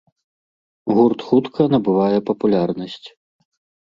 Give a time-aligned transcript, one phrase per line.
[0.99, 3.03] Гурт хутка набывае папулярнасць.